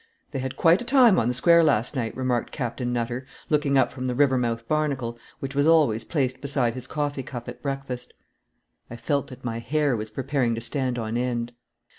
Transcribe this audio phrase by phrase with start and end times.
[0.31, 3.91] "They had quite a time on the Square last night," remarked Captain Nutter, looking up
[3.91, 8.11] from the Rivermouth Barnacle, which was always placed beside his coffee cup at breakfast.
[8.89, 11.51] I felt that my hair was preparing to stand on end.